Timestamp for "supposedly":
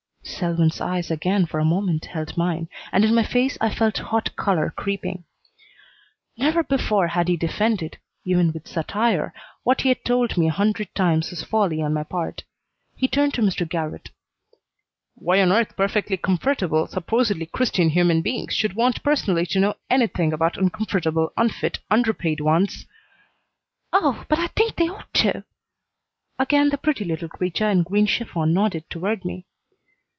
16.87-17.45